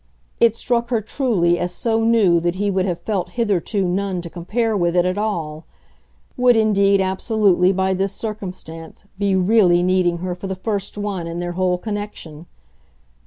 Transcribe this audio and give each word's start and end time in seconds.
It 0.39 0.55
struck 0.55 0.89
her 0.89 0.99
truly 0.99 1.59
as 1.59 1.71
so 1.71 2.03
new 2.03 2.39
that 2.39 2.55
he 2.55 2.71
would 2.71 2.87
have 2.87 2.99
felt 2.99 3.33
hitherto 3.37 3.85
none 3.87 4.19
to 4.23 4.31
compare 4.31 4.75
with 4.75 4.95
it 4.95 5.05
at 5.05 5.15
all; 5.15 5.67
would 6.35 6.55
indeed, 6.55 6.99
absolutely, 6.99 7.71
by 7.71 7.93
this 7.93 8.11
circumstance, 8.11 9.03
be 9.19 9.35
REALLY 9.35 9.83
needing 9.83 10.17
her 10.17 10.33
for 10.33 10.47
the 10.47 10.55
first 10.55 10.97
one 10.97 11.27
in 11.27 11.37
their 11.37 11.51
whole 11.51 11.77
connection. 11.77 12.47